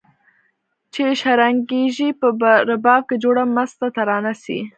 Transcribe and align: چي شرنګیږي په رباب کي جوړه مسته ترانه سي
چي 0.93 1.03
شرنګیږي 1.21 2.09
په 2.19 2.27
رباب 2.69 3.01
کي 3.09 3.15
جوړه 3.23 3.43
مسته 3.55 3.85
ترانه 3.95 4.33
سي 4.43 4.59